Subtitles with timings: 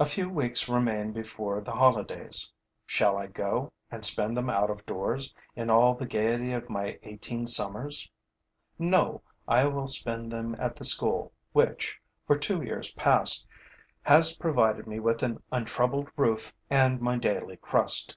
[0.00, 2.52] A few weeks remain before the holidays.
[2.84, 6.98] Shall I go and spend them out of doors, in all the gaiety of my
[7.04, 8.10] eighteen summers?
[8.76, 11.96] No, I will spend them at the school which,
[12.26, 13.46] for two years past,
[14.02, 18.16] has provided me with an untroubled roof and my daily crust.